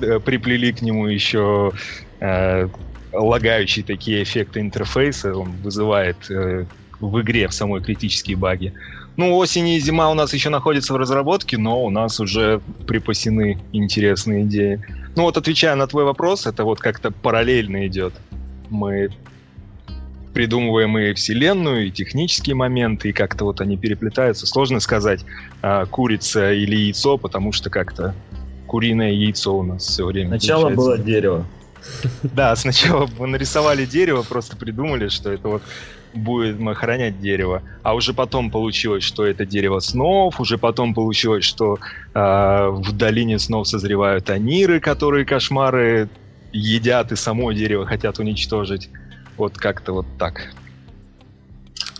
приплели 0.00 0.72
к 0.72 0.82
нему 0.82 1.06
еще 1.06 1.72
э, 2.20 2.68
лагающие 3.12 3.84
такие 3.84 4.22
эффекты 4.22 4.60
интерфейса. 4.60 5.36
Он 5.36 5.52
вызывает 5.62 6.30
э, 6.30 6.66
в 7.00 7.20
игре 7.20 7.48
в 7.48 7.54
самой 7.54 7.82
критические 7.82 8.36
баги. 8.36 8.72
Ну, 9.16 9.36
осень 9.36 9.68
и 9.68 9.78
зима 9.78 10.10
у 10.10 10.14
нас 10.14 10.34
еще 10.34 10.48
находятся 10.48 10.92
в 10.92 10.96
разработке, 10.96 11.56
но 11.56 11.84
у 11.84 11.90
нас 11.90 12.18
уже 12.18 12.60
припасены 12.86 13.58
интересные 13.72 14.42
идеи. 14.42 14.82
Ну 15.14 15.22
вот, 15.22 15.36
отвечая 15.36 15.76
на 15.76 15.86
твой 15.86 16.04
вопрос, 16.04 16.46
это 16.46 16.64
вот 16.64 16.80
как-то 16.80 17.12
параллельно 17.12 17.86
идет. 17.86 18.12
Мы 18.70 19.10
придумываем 20.32 20.98
и 20.98 21.14
вселенную, 21.14 21.86
и 21.86 21.90
технические 21.92 22.56
моменты, 22.56 23.10
и 23.10 23.12
как-то 23.12 23.44
вот 23.44 23.60
они 23.60 23.76
переплетаются. 23.76 24.48
Сложно 24.48 24.80
сказать, 24.80 25.24
а, 25.62 25.86
курица 25.86 26.52
или 26.52 26.74
яйцо, 26.74 27.16
потому 27.16 27.52
что 27.52 27.70
как-то 27.70 28.16
куриное 28.74 29.12
яйцо 29.12 29.56
у 29.56 29.62
нас 29.62 29.86
все 29.86 30.04
время. 30.04 30.30
Сначала 30.30 30.68
было 30.68 30.98
дерево. 30.98 31.46
Да, 32.22 32.56
сначала 32.56 33.08
мы 33.18 33.28
нарисовали 33.28 33.84
дерево, 33.86 34.24
просто 34.28 34.56
придумали, 34.56 35.08
что 35.10 35.30
это 35.30 35.46
вот 35.48 35.62
будет 36.12 36.60
охранять 36.66 37.20
дерево. 37.20 37.62
А 37.84 37.94
уже 37.94 38.12
потом 38.12 38.50
получилось, 38.50 39.04
что 39.04 39.24
это 39.24 39.46
дерево 39.46 39.78
снов, 39.78 40.40
уже 40.40 40.58
потом 40.58 40.92
получилось, 40.92 41.44
что 41.44 41.78
э, 42.14 42.18
в 42.68 42.90
долине 42.92 43.38
снов 43.38 43.68
созревают 43.68 44.28
аниры, 44.28 44.80
которые 44.80 45.24
кошмары 45.24 46.08
едят 46.52 47.12
и 47.12 47.16
само 47.16 47.52
дерево 47.52 47.86
хотят 47.86 48.18
уничтожить. 48.18 48.90
Вот 49.36 49.56
как-то 49.56 49.92
вот 49.92 50.06
так. 50.18 50.52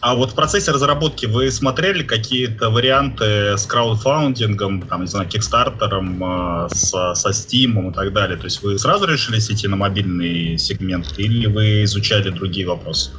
А 0.04 0.14
вот 0.14 0.32
в 0.32 0.34
процессе 0.34 0.70
разработки 0.70 1.24
вы 1.24 1.50
смотрели 1.50 2.02
какие-то 2.02 2.68
варианты 2.68 3.56
с 3.56 3.64
краудфаундингом, 3.64 4.82
там, 4.82 5.00
не 5.00 5.06
знаю, 5.06 5.26
кикстартером, 5.26 6.22
э, 6.22 6.68
со, 6.68 7.14
со 7.14 7.30
Steam 7.30 7.90
и 7.90 7.94
так 7.94 8.12
далее? 8.12 8.36
То 8.36 8.44
есть 8.44 8.62
вы 8.62 8.78
сразу 8.78 9.06
решили 9.06 9.38
идти 9.38 9.66
на 9.66 9.76
мобильный 9.76 10.58
сегмент 10.58 11.18
или 11.18 11.46
вы 11.46 11.84
изучали 11.84 12.28
другие 12.28 12.66
вопросы? 12.66 13.12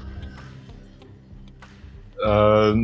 Э, 2.23 2.75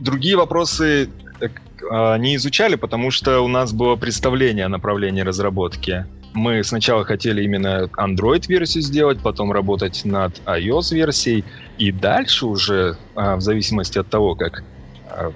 другие 0.00 0.36
вопросы 0.36 1.08
э, 1.40 2.18
не 2.18 2.34
изучали, 2.34 2.74
потому 2.74 3.12
что 3.12 3.42
у 3.42 3.48
нас 3.48 3.72
было 3.72 3.94
представление 3.94 4.64
о 4.64 4.68
направлении 4.68 5.20
разработки. 5.20 6.04
Мы 6.34 6.64
сначала 6.64 7.04
хотели 7.04 7.42
именно 7.42 7.90
Android-версию 7.98 8.82
сделать, 8.82 9.20
потом 9.20 9.52
работать 9.52 10.02
над 10.04 10.40
iOS-версией, 10.46 11.44
и 11.78 11.92
дальше 11.92 12.46
уже, 12.46 12.96
а, 13.14 13.36
в 13.36 13.42
зависимости 13.42 13.98
от 13.98 14.08
того, 14.08 14.34
как 14.34 14.64
а, 15.08 15.32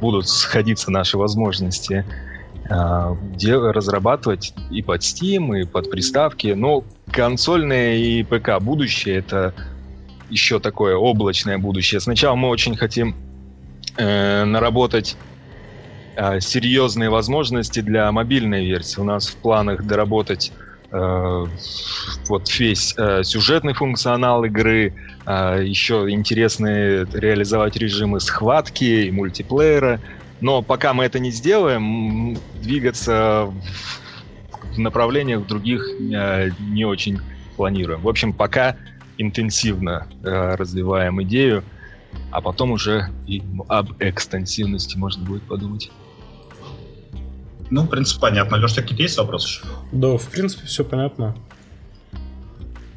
будут 0.00 0.28
сходиться 0.28 0.90
наши 0.90 1.16
возможности, 1.16 2.04
а, 2.68 3.16
разрабатывать 3.72 4.52
и 4.70 4.82
под 4.82 5.00
Steam, 5.00 5.60
и 5.60 5.64
под 5.64 5.90
приставки. 5.90 6.48
Но 6.48 6.84
консольное 7.10 7.96
и 7.96 8.22
ПК 8.22 8.60
будущее— 8.60 9.16
это 9.18 9.54
еще 10.28 10.60
такое 10.60 10.96
облачное 10.96 11.58
будущее. 11.58 12.00
Сначала 12.00 12.34
мы 12.34 12.48
очень 12.48 12.76
хотим 12.76 13.14
э, 13.96 14.44
наработать 14.44 15.16
серьезные 16.40 17.10
возможности 17.10 17.80
для 17.80 18.10
мобильной 18.12 18.66
версии. 18.66 19.00
У 19.00 19.04
нас 19.04 19.28
в 19.28 19.36
планах 19.36 19.84
доработать 19.84 20.52
э, 20.90 21.46
вот 22.28 22.58
весь 22.58 22.94
э, 22.96 23.22
сюжетный 23.24 23.72
функционал 23.72 24.44
игры, 24.44 24.94
э, 25.26 25.62
еще 25.64 26.06
интересные 26.10 27.06
реализовать 27.12 27.76
режимы 27.76 28.20
схватки 28.20 28.84
и 28.84 29.10
мультиплеера. 29.10 30.00
Но 30.40 30.60
пока 30.60 30.92
мы 30.92 31.04
это 31.04 31.18
не 31.18 31.30
сделаем, 31.30 32.36
двигаться 32.60 33.52
в 34.74 34.78
направлениях 34.78 35.46
других 35.46 35.86
э, 36.00 36.50
не 36.60 36.84
очень 36.84 37.20
планируем. 37.56 38.00
В 38.02 38.08
общем, 38.08 38.32
пока 38.32 38.76
интенсивно 39.18 40.08
э, 40.22 40.54
развиваем 40.56 41.22
идею, 41.22 41.62
а 42.30 42.40
потом 42.40 42.72
уже 42.72 43.08
и 43.26 43.42
об 43.68 43.92
экстенсивности 44.00 44.96
можно 44.96 45.24
будет 45.24 45.42
подумать. 45.44 45.90
Ну, 47.72 47.84
в 47.84 47.88
принципе, 47.88 48.20
понятно. 48.20 48.58
Леш, 48.58 48.74
какие-то 48.74 49.02
есть 49.02 49.16
вопросы? 49.16 49.62
Да, 49.92 50.18
в 50.18 50.28
принципе, 50.28 50.66
все 50.66 50.84
понятно. 50.84 51.34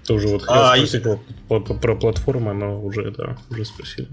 Тоже 0.06 0.28
вот 0.28 0.42
хотел 0.42 0.64
а, 0.64 0.76
спросить 0.76 1.06
и... 1.06 1.18
про, 1.48 1.60
про 1.62 1.96
платформы, 1.96 2.54
но 2.54 2.82
уже, 2.82 3.10
да, 3.12 3.38
уже 3.50 3.64
спросили. 3.64 4.10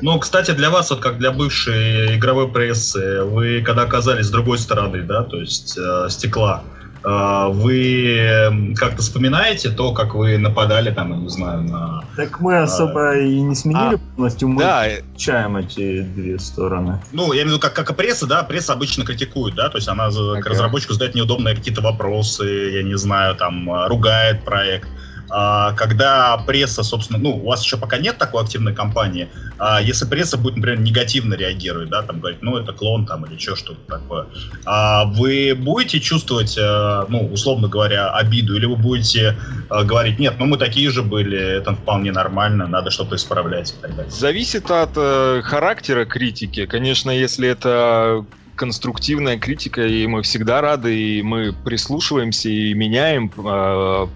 Ну, 0.00 0.16
кстати, 0.20 0.52
для 0.52 0.70
вас, 0.70 0.90
вот 0.90 1.00
как 1.00 1.18
для 1.18 1.32
бывшей 1.32 2.16
игровой 2.16 2.52
прессы, 2.52 3.24
вы 3.24 3.62
когда 3.62 3.82
оказались 3.82 4.26
с 4.26 4.30
другой 4.30 4.58
стороны, 4.58 5.02
да, 5.02 5.24
то 5.24 5.40
есть 5.40 5.76
э, 5.76 6.06
стекла, 6.08 6.62
вы 7.04 8.74
как-то 8.76 9.02
вспоминаете 9.02 9.70
то, 9.70 9.92
как 9.92 10.14
вы 10.14 10.38
нападали 10.38 10.90
там, 10.90 11.22
не 11.22 11.28
знаю, 11.28 11.62
на... 11.62 12.04
Так 12.16 12.40
мы 12.40 12.58
а, 12.58 12.64
особо 12.64 13.10
а, 13.10 13.16
и 13.16 13.40
не 13.40 13.54
сменили 13.54 13.96
а, 13.96 14.16
полностью, 14.16 14.48
мы 14.48 14.62
да. 14.62 15.00
изучаем 15.00 15.56
эти 15.56 16.02
две 16.02 16.38
стороны. 16.38 17.00
Ну, 17.12 17.32
я 17.32 17.42
имею 17.42 17.56
в 17.56 17.58
виду, 17.58 17.60
как, 17.60 17.74
как 17.74 17.90
и 17.90 17.94
пресса, 17.94 18.26
да, 18.26 18.42
пресса 18.42 18.72
обычно 18.72 19.04
критикует, 19.04 19.54
да, 19.54 19.68
то 19.68 19.78
есть 19.78 19.88
она 19.88 20.08
okay. 20.08 20.40
к 20.40 20.46
разработчику 20.46 20.92
задает 20.92 21.14
неудобные 21.14 21.54
какие-то 21.56 21.80
вопросы, 21.80 22.44
я 22.44 22.82
не 22.82 22.96
знаю, 22.96 23.34
там, 23.36 23.86
ругает 23.86 24.44
проект. 24.44 24.88
А, 25.32 25.72
когда 25.72 26.36
пресса, 26.46 26.82
собственно, 26.82 27.18
ну, 27.18 27.36
у 27.36 27.48
вас 27.48 27.64
еще 27.64 27.78
пока 27.78 27.96
нет 27.96 28.18
такой 28.18 28.42
активной 28.42 28.74
кампании, 28.74 29.30
а 29.58 29.80
если 29.80 30.04
пресса 30.04 30.36
будет, 30.36 30.56
например, 30.56 30.80
негативно 30.80 31.34
реагировать, 31.34 31.88
да, 31.88 32.02
там 32.02 32.20
говорить, 32.20 32.42
ну, 32.42 32.58
это 32.58 32.72
клон 32.72 33.06
там 33.06 33.24
или 33.24 33.38
что, 33.38 33.56
что-то 33.56 33.80
такое, 33.88 34.26
а 34.66 35.06
вы 35.06 35.54
будете 35.56 36.00
чувствовать, 36.00 36.56
э, 36.58 37.04
ну, 37.08 37.26
условно 37.32 37.68
говоря, 37.68 38.10
обиду, 38.10 38.56
или 38.56 38.66
вы 38.66 38.76
будете 38.76 39.34
э, 39.70 39.84
говорить, 39.84 40.18
нет, 40.18 40.34
ну, 40.38 40.44
мы 40.44 40.58
такие 40.58 40.90
же 40.90 41.02
были, 41.02 41.38
это 41.38 41.74
вполне 41.74 42.12
нормально, 42.12 42.66
надо 42.66 42.90
что-то 42.90 43.16
исправлять 43.16 43.72
и 43.72 43.80
так 43.80 43.96
далее? 43.96 44.10
Зависит 44.10 44.70
от 44.70 44.90
э, 44.96 45.40
характера 45.42 46.04
критики. 46.04 46.66
Конечно, 46.66 47.10
если 47.10 47.48
это 47.48 48.26
конструктивная 48.54 49.38
критика, 49.38 49.86
и 49.86 50.06
мы 50.06 50.22
всегда 50.22 50.60
рады, 50.60 50.94
и 50.94 51.22
мы 51.22 51.52
прислушиваемся 51.52 52.50
и 52.50 52.74
меняем 52.74 53.32
э, 53.36 54.06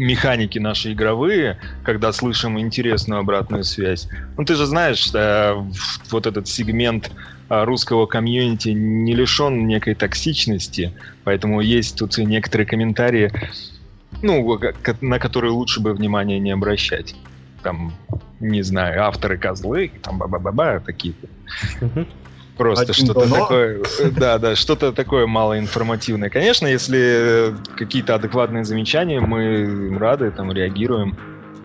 механики 0.00 0.58
наши 0.58 0.92
игровые, 0.92 1.58
когда 1.84 2.10
слышим 2.12 2.58
интересную 2.58 3.20
обратную 3.20 3.64
связь. 3.64 4.08
Ну, 4.38 4.44
ты 4.44 4.54
же 4.54 4.64
знаешь, 4.64 4.96
что 4.96 5.66
вот 6.10 6.26
этот 6.26 6.48
сегмент 6.48 7.12
а, 7.50 7.66
русского 7.66 8.06
комьюнити 8.06 8.70
не 8.70 9.14
лишен 9.14 9.66
некой 9.66 9.94
токсичности, 9.94 10.94
поэтому 11.24 11.60
есть 11.60 11.98
тут 11.98 12.18
и 12.18 12.24
некоторые 12.24 12.66
комментарии, 12.66 13.30
ну, 14.22 14.58
на 15.02 15.18
которые 15.18 15.52
лучше 15.52 15.80
бы 15.80 15.92
внимания 15.92 16.38
не 16.38 16.50
обращать. 16.50 17.14
Там, 17.62 17.92
не 18.40 18.62
знаю, 18.62 19.04
авторы 19.04 19.36
козлы, 19.36 19.92
там 20.02 20.16
ба-ба-ба-ба, 20.16 20.82
такие-то. 20.84 21.28
Просто 22.60 22.92
что-то 22.92 23.26
такое, 23.26 23.80
да, 24.18 24.36
да, 24.36 24.54
что-то 24.54 24.92
такое 24.92 25.26
малоинформативное. 25.26 26.28
Конечно, 26.28 26.66
если 26.66 27.54
какие-то 27.74 28.14
адекватные 28.14 28.64
замечания, 28.64 29.18
мы 29.18 29.96
рады, 29.98 30.30
там, 30.30 30.52
реагируем 30.52 31.16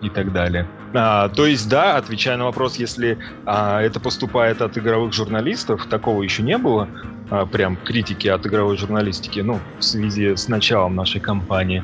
и 0.01 0.09
так 0.09 0.31
далее. 0.31 0.65
А, 0.93 1.27
то 1.27 1.45
есть, 1.45 1.67
да, 1.67 1.97
отвечая 1.97 2.37
на 2.37 2.45
вопрос, 2.45 2.77
если 2.77 3.17
а, 3.45 3.81
это 3.81 3.99
поступает 3.99 4.61
от 4.61 4.77
игровых 4.77 5.11
журналистов, 5.11 5.85
такого 5.87 6.23
еще 6.23 6.43
не 6.43 6.57
было, 6.57 6.87
а, 7.29 7.45
прям 7.45 7.75
критики 7.75 8.29
от 8.29 8.47
игровой 8.47 8.77
журналистики, 8.77 9.41
ну, 9.41 9.59
в 9.79 9.83
связи 9.83 10.37
с 10.37 10.47
началом 10.47 10.95
нашей 10.95 11.19
кампании. 11.19 11.83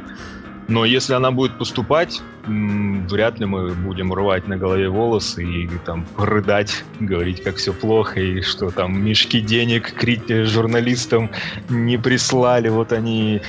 Но 0.71 0.85
если 0.85 1.13
она 1.13 1.31
будет 1.31 1.57
поступать, 1.57 2.21
вряд 2.45 3.39
ли 3.39 3.45
мы 3.45 3.73
будем 3.73 4.13
рвать 4.13 4.47
на 4.47 4.55
голове 4.55 4.87
волосы 4.87 5.43
и 5.43 5.69
там 5.85 6.07
рыдать, 6.17 6.85
говорить, 7.01 7.43
как 7.43 7.57
все 7.57 7.73
плохо, 7.73 8.21
и 8.21 8.41
что 8.41 8.71
там 8.71 9.03
мешки 9.03 9.41
денег 9.41 9.93
журналистам 10.45 11.29
не 11.67 11.97
прислали, 11.97 12.69
вот 12.69 12.93
они 12.93 13.41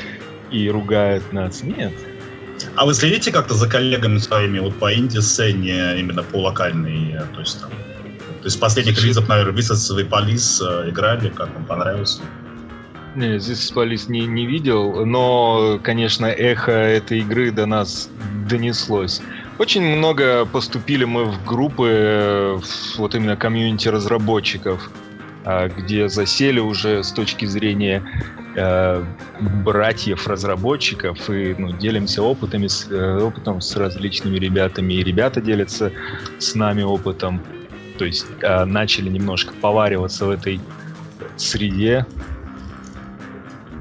и 0.50 0.68
ругают 0.68 1.32
нас. 1.32 1.62
Нет. 1.62 1.92
А 2.74 2.86
вы 2.86 2.92
следите 2.92 3.30
как-то 3.30 3.54
за 3.54 3.68
коллегами 3.68 4.18
своими 4.18 4.58
вот 4.58 4.74
по 4.74 4.92
инди-сцене, 4.92 6.00
именно 6.00 6.24
по 6.24 6.38
локальной, 6.38 7.20
то 7.34 7.40
есть 7.40 7.60
там, 7.60 7.70
то 7.70 8.46
есть 8.46 8.58
последних 8.58 9.00
релизов, 9.00 9.28
наверное, 9.28 9.54
Висас 9.54 9.88
и 9.96 10.02
Полис 10.02 10.60
э, 10.60 10.90
играли, 10.90 11.28
как 11.28 11.54
вам 11.54 11.66
понравилось? 11.66 12.20
Не, 13.14 13.38
здесь 13.38 13.70
Полис 13.70 14.08
не, 14.08 14.26
не 14.26 14.46
видел, 14.46 15.04
но, 15.04 15.78
конечно, 15.82 16.26
эхо 16.26 16.72
этой 16.72 17.18
игры 17.18 17.50
до 17.50 17.66
нас 17.66 18.08
донеслось. 18.48 19.20
Очень 19.58 19.82
много 19.82 20.46
поступили 20.46 21.04
мы 21.04 21.26
в 21.26 21.44
группы, 21.44 21.88
э, 21.90 22.58
вот 22.96 23.14
именно 23.14 23.36
комьюнити 23.36 23.88
разработчиков, 23.88 24.90
а, 25.44 25.68
где 25.68 26.08
засели 26.08 26.60
уже 26.60 27.02
с 27.02 27.10
точки 27.12 27.44
зрения 27.46 28.02
э, 28.54 29.04
братьев-разработчиков 29.64 31.28
и 31.28 31.54
ну, 31.58 31.72
делимся 31.72 32.22
опытами 32.22 32.68
с, 32.68 32.86
э, 32.90 33.18
опытом 33.18 33.60
с 33.60 33.76
различными 33.76 34.38
ребятами, 34.38 34.94
и 34.94 35.02
ребята 35.02 35.40
делятся 35.40 35.92
с 36.38 36.54
нами 36.54 36.82
опытом. 36.82 37.42
То 37.98 38.04
есть 38.04 38.26
э, 38.40 38.64
начали 38.64 39.08
немножко 39.08 39.52
повариваться 39.60 40.26
в 40.26 40.30
этой 40.30 40.60
среде, 41.36 42.06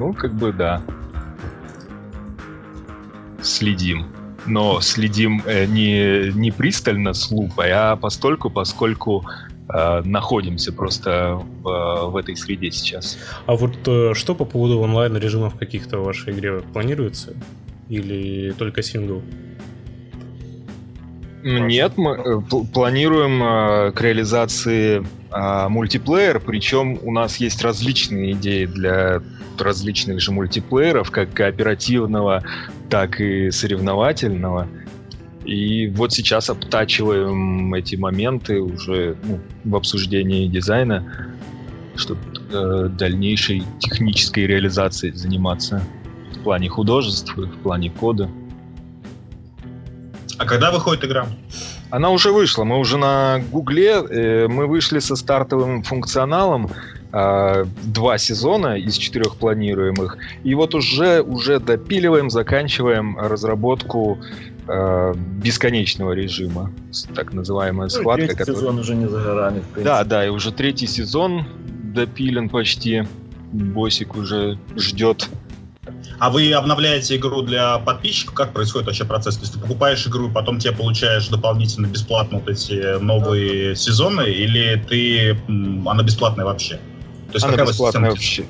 ну, 0.01 0.13
как 0.13 0.33
бы 0.33 0.51
да. 0.51 0.81
Следим. 3.43 4.07
Но 4.47 4.81
следим 4.81 5.43
э, 5.45 5.65
не, 5.65 6.31
не 6.33 6.51
пристально 6.51 7.13
с 7.13 7.29
лупой, 7.29 7.71
а 7.71 7.95
постольку, 7.95 8.49
поскольку 8.49 9.23
э, 9.69 10.01
находимся 10.03 10.73
просто 10.73 11.39
в, 11.61 12.09
в 12.09 12.17
этой 12.17 12.35
среде 12.35 12.71
сейчас. 12.71 13.19
А 13.45 13.55
вот 13.55 13.75
э, 13.87 14.13
что 14.15 14.33
по 14.33 14.45
поводу 14.45 14.79
онлайн-режимов 14.79 15.55
каких-то 15.55 15.99
в 15.99 16.05
вашей 16.05 16.33
игре 16.33 16.61
планируется? 16.73 17.35
Или 17.87 18.51
только 18.57 18.81
сингл? 18.81 19.21
Нет, 21.43 21.93
мы 21.97 22.11
э, 22.11 22.41
планируем 22.73 23.43
э, 23.43 23.91
к 23.91 24.01
реализации 24.01 25.05
э, 25.31 25.67
мультиплеер, 25.67 26.39
причем 26.39 26.99
у 27.01 27.11
нас 27.11 27.37
есть 27.37 27.61
различные 27.61 28.33
идеи 28.33 28.65
для 28.65 29.21
различных 29.57 30.21
же 30.21 30.31
мультиплееров, 30.31 31.11
как 31.11 31.33
кооперативного, 31.33 32.43
так 32.89 33.19
и 33.19 33.51
соревновательного. 33.51 34.67
И 35.45 35.87
вот 35.87 36.13
сейчас 36.13 36.49
обтачиваем 36.49 37.73
эти 37.73 37.95
моменты 37.95 38.61
уже 38.61 39.17
ну, 39.23 39.39
в 39.63 39.75
обсуждении 39.75 40.47
дизайна, 40.47 41.33
чтобы 41.95 42.21
э, 42.51 42.89
дальнейшей 42.89 43.63
технической 43.79 44.45
реализацией 44.45 45.13
заниматься 45.13 45.81
в 46.35 46.43
плане 46.43 46.69
художеств, 46.69 47.35
в 47.35 47.57
плане 47.63 47.89
кода. 47.89 48.29
А 50.37 50.45
когда 50.45 50.71
выходит 50.71 51.03
игра? 51.05 51.27
Она 51.91 52.09
уже 52.09 52.31
вышла. 52.31 52.63
Мы 52.63 52.79
уже 52.79 52.97
на 52.97 53.41
Гугле. 53.51 53.91
Э, 53.91 54.47
мы 54.47 54.65
вышли 54.65 54.99
со 54.99 55.15
стартовым 55.15 55.83
функционалом. 55.83 56.69
Э, 57.13 57.65
два 57.83 58.17
сезона 58.17 58.77
из 58.77 58.95
четырех 58.95 59.35
планируемых. 59.35 60.17
И 60.43 60.55
вот 60.55 60.73
уже, 60.73 61.21
уже 61.21 61.59
допиливаем, 61.59 62.29
заканчиваем 62.29 63.17
разработку 63.17 64.17
э, 64.67 65.13
бесконечного 65.43 66.13
режима. 66.13 66.71
Так 67.13 67.33
называемая 67.33 67.87
ну, 67.87 67.89
схватка. 67.89 68.27
Третий 68.27 68.37
который... 68.37 68.55
сезон 68.55 68.79
уже 68.79 68.95
не 68.95 69.07
за 69.07 69.21
горами, 69.21 69.59
в 69.59 69.73
принципе. 69.73 69.83
Да, 69.83 70.03
да, 70.05 70.25
и 70.25 70.29
уже 70.29 70.53
третий 70.53 70.87
сезон 70.87 71.45
допилен 71.93 72.47
почти. 72.47 73.03
Босик 73.51 74.15
уже 74.15 74.57
ждет 74.77 75.27
а 76.21 76.29
вы 76.29 76.53
обновляете 76.53 77.15
игру 77.15 77.41
для 77.41 77.79
подписчиков? 77.79 78.35
Как 78.35 78.53
происходит 78.53 78.85
вообще 78.85 79.05
процесс? 79.05 79.37
То 79.37 79.41
есть 79.41 79.53
ты 79.53 79.59
покупаешь 79.59 80.05
игру, 80.05 80.29
и 80.29 80.31
потом 80.31 80.59
тебе 80.59 80.71
получаешь 80.71 81.27
дополнительно 81.29 81.87
бесплатно 81.87 82.37
вот 82.37 82.47
эти 82.47 82.99
новые 82.99 83.75
сезоны, 83.75 84.29
или 84.29 84.75
ты 84.87 85.35
она 85.83 86.03
бесплатная 86.03 86.45
вообще? 86.45 86.75
То 86.75 87.33
есть 87.33 87.45
она 87.47 87.65
бесплатная 87.65 88.11
вообще. 88.11 88.45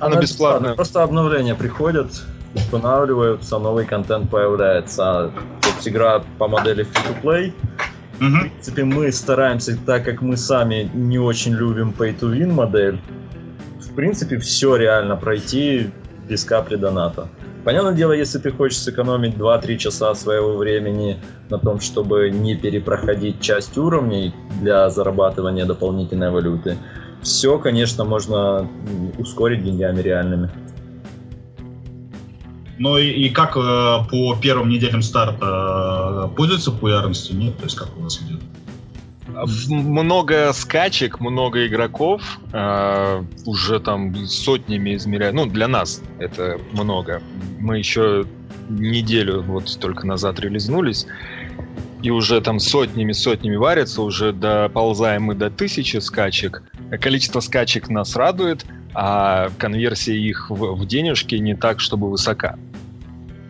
Она, 0.00 0.12
она 0.12 0.20
бесплатная. 0.20 0.74
Просто 0.74 1.02
обновления 1.02 1.54
приходят, 1.54 2.08
устанавливаются, 2.54 3.58
новый 3.58 3.86
контент 3.86 4.28
появляется. 4.28 5.32
То 5.62 5.68
есть 5.76 5.88
игра 5.88 6.22
по 6.36 6.46
модели 6.46 6.84
free-to-play. 6.84 7.54
Угу. 8.20 8.26
В 8.26 8.40
принципе, 8.42 8.84
мы 8.84 9.10
стараемся, 9.10 9.78
так 9.86 10.04
как 10.04 10.20
мы 10.20 10.36
сами 10.36 10.90
не 10.92 11.18
очень 11.18 11.54
любим 11.54 11.94
pay-to-win 11.98 12.52
модель, 12.52 13.00
в 13.80 13.94
принципе, 13.94 14.38
все 14.38 14.76
реально 14.76 15.16
пройти 15.16 15.90
без 16.28 16.44
капли 16.44 16.76
доната. 16.76 17.28
Понятное 17.64 17.94
дело, 17.94 18.12
если 18.12 18.38
ты 18.38 18.50
хочешь 18.50 18.78
сэкономить 18.78 19.34
2-3 19.34 19.78
часа 19.78 20.14
своего 20.14 20.56
времени 20.56 21.18
на 21.48 21.58
том, 21.58 21.80
чтобы 21.80 22.30
не 22.30 22.54
перепроходить 22.54 23.40
часть 23.40 23.78
уровней 23.78 24.34
для 24.60 24.90
зарабатывания 24.90 25.64
дополнительной 25.64 26.30
валюты, 26.30 26.76
все, 27.22 27.58
конечно, 27.58 28.04
можно 28.04 28.68
ускорить 29.18 29.64
деньгами 29.64 30.02
реальными. 30.02 30.50
Ну 32.78 32.98
и, 32.98 33.06
и 33.06 33.30
как 33.30 33.56
э, 33.56 33.60
по 34.10 34.36
первым 34.42 34.68
неделям 34.68 35.00
старта 35.00 36.28
э, 36.30 36.36
пользуется 36.36 36.72
популярностью? 36.72 37.36
Нет, 37.36 37.56
то 37.56 37.64
есть 37.64 37.76
как 37.76 37.96
у 37.96 38.02
вас 38.02 38.20
идет? 38.20 38.40
Много 39.26 40.52
скачек, 40.52 41.20
много 41.20 41.66
игроков, 41.66 42.22
э, 42.52 43.24
уже 43.46 43.80
там 43.80 44.14
сотнями 44.26 44.94
измеряют. 44.96 45.34
Ну, 45.34 45.46
для 45.46 45.68
нас 45.68 46.02
это 46.18 46.60
много. 46.72 47.22
Мы 47.58 47.78
еще 47.78 48.26
неделю 48.68 49.42
вот 49.42 49.78
только 49.80 50.06
назад 50.06 50.40
релизнулись, 50.40 51.06
и 52.02 52.10
уже 52.10 52.40
там 52.42 52.58
сотнями-сотнями 52.58 53.56
варятся, 53.56 54.02
уже 54.02 54.32
доползаем 54.32 55.24
мы 55.24 55.34
до 55.34 55.48
тысячи 55.48 55.96
скачек. 55.96 56.62
Количество 57.00 57.40
скачек 57.40 57.88
нас 57.88 58.14
радует, 58.14 58.66
а 58.92 59.50
конверсия 59.58 60.16
их 60.16 60.50
в, 60.50 60.74
в 60.74 60.86
денежки 60.86 61.34
не 61.36 61.56
так, 61.56 61.80
чтобы 61.80 62.10
высока. 62.10 62.56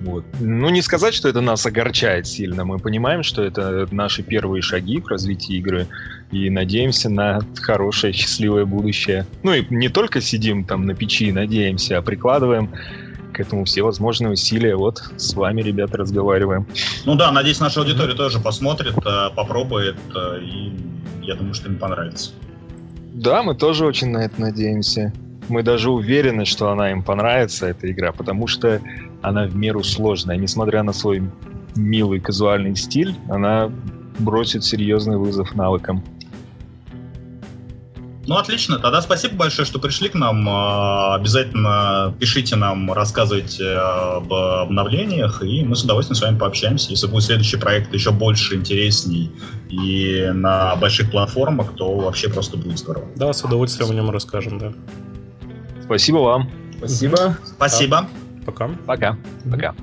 Вот. 0.04 0.24
Ну, 0.38 0.68
не 0.68 0.82
сказать, 0.82 1.14
что 1.14 1.28
это 1.28 1.40
нас 1.40 1.64
огорчает 1.64 2.26
сильно. 2.26 2.64
Мы 2.64 2.78
понимаем, 2.78 3.22
что 3.22 3.42
это 3.42 3.88
наши 3.90 4.22
первые 4.22 4.60
шаги 4.60 5.00
в 5.00 5.08
развитии 5.08 5.56
игры 5.56 5.86
и 6.30 6.50
надеемся 6.50 7.08
на 7.08 7.40
хорошее, 7.60 8.12
счастливое 8.12 8.66
будущее. 8.66 9.26
Ну 9.42 9.54
и 9.54 9.64
не 9.70 9.88
только 9.88 10.20
сидим 10.20 10.64
там 10.64 10.84
на 10.86 10.94
печи 10.94 11.28
и 11.28 11.32
надеемся, 11.32 11.98
а 11.98 12.02
прикладываем 12.02 12.70
к 13.32 13.40
этому 13.40 13.64
все 13.64 13.82
возможные 13.82 14.32
усилия. 14.32 14.76
Вот 14.76 15.02
с 15.16 15.34
вами, 15.34 15.62
ребята, 15.62 15.96
разговариваем. 15.96 16.66
Ну 17.06 17.14
да, 17.14 17.32
надеюсь, 17.32 17.60
наша 17.60 17.80
аудитория 17.80 18.14
тоже 18.14 18.40
посмотрит, 18.40 18.94
э, 18.98 19.30
попробует, 19.34 19.96
э, 20.14 20.40
и 20.42 20.72
я 21.22 21.34
думаю, 21.34 21.54
что 21.54 21.68
им 21.68 21.78
понравится. 21.78 22.30
Да, 23.14 23.42
мы 23.42 23.54
тоже 23.54 23.86
очень 23.86 24.10
на 24.10 24.18
это 24.18 24.40
надеемся. 24.40 25.12
Мы 25.48 25.62
даже 25.62 25.90
уверены, 25.90 26.44
что 26.44 26.70
она 26.70 26.90
им 26.90 27.02
понравится, 27.02 27.66
эта 27.66 27.90
игра, 27.90 28.12
потому 28.12 28.46
что 28.46 28.80
она 29.22 29.46
в 29.46 29.56
меру 29.56 29.82
сложная. 29.82 30.36
Несмотря 30.36 30.82
на 30.82 30.92
свой 30.92 31.22
милый 31.76 32.20
казуальный 32.20 32.76
стиль, 32.76 33.14
она 33.28 33.70
бросит 34.18 34.64
серьезный 34.64 35.16
вызов 35.16 35.54
навыкам. 35.54 36.02
Ну, 38.26 38.36
отлично. 38.36 38.78
Тогда 38.78 39.02
спасибо 39.02 39.36
большое, 39.36 39.66
что 39.66 39.78
пришли 39.78 40.08
к 40.08 40.14
нам. 40.14 40.48
А, 40.48 41.14
обязательно 41.14 42.14
пишите 42.18 42.56
нам, 42.56 42.90
рассказывайте 42.92 43.72
об 43.72 44.32
обновлениях, 44.32 45.42
и 45.42 45.62
мы 45.62 45.76
с 45.76 45.84
удовольствием 45.84 46.16
с 46.16 46.22
вами 46.22 46.38
пообщаемся. 46.38 46.90
Если 46.90 47.06
будет 47.06 47.24
следующий 47.24 47.58
проект 47.58 47.92
еще 47.92 48.12
больше, 48.12 48.54
интересней 48.54 49.30
и 49.68 50.30
на 50.32 50.74
больших 50.76 51.10
платформах, 51.10 51.74
то 51.74 51.94
вообще 51.96 52.30
просто 52.30 52.56
будет 52.56 52.78
здорово. 52.78 53.06
Да, 53.16 53.32
с 53.32 53.44
удовольствием 53.44 53.90
о 53.90 53.94
нем 53.94 54.10
расскажем, 54.10 54.58
да. 54.58 54.72
Спасибо 55.84 56.18
вам. 56.18 56.50
Спасибо. 56.78 57.36
Спасибо. 57.44 58.08
Пока. 58.44 58.68
Пока. 58.86 59.16
Пока. 59.50 59.74